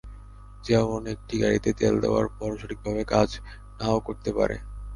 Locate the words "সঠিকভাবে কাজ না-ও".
2.61-3.99